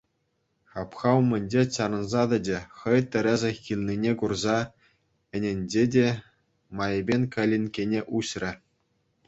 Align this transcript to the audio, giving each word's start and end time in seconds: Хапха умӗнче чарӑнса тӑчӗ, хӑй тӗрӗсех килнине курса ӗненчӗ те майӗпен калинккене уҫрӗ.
Хапха 0.71 1.11
умӗнче 1.19 1.63
чарӑнса 1.73 2.23
тӑчӗ, 2.29 2.59
хӑй 2.77 2.99
тӗрӗсех 3.11 3.55
килнине 3.65 4.11
курса 4.19 4.57
ӗненчӗ 5.35 5.83
те 5.93 6.07
майӗпен 6.77 7.23
калинккене 7.37 8.01
уҫрӗ. 8.19 8.51